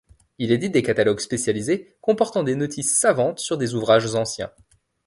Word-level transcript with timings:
Il 0.39 0.51
édite 0.51 0.71
des 0.71 0.81
catalogues 0.81 1.19
spécialisés 1.19 1.95
comportant 2.01 2.41
des 2.41 2.55
notices 2.55 2.97
savantes 2.97 3.37
sur 3.37 3.59
des 3.59 3.75
ouvrages 3.75 4.15
anciens. 4.15 4.49